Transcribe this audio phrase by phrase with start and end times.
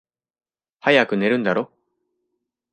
[0.79, 1.69] 早く寝るんだろ？